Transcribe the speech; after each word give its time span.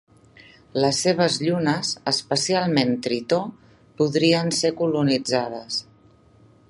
Les 0.83 1.01
seves 1.05 1.35
llunes, 1.47 1.91
especialment 2.13 2.95
Tritó, 3.09 3.39
podrien 4.01 4.51
ser 4.63 4.73
colonitzades. 4.81 5.79